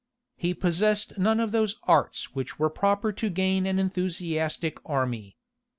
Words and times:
He 0.35 0.55
possessed 0.55 1.19
none 1.19 1.39
of 1.39 1.51
those 1.51 1.75
arts 1.83 2.33
which 2.33 2.57
were 2.57 2.71
proper 2.71 3.11
to 3.13 3.29
gain 3.29 3.67
an 3.67 3.77
enthusiastic 3.77 4.79
army. 4.83 5.37